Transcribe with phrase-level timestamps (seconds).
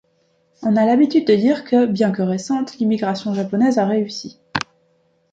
[0.63, 4.41] On a l'habitude de dire que, bien que récente, l'immigration japonaise a réussi.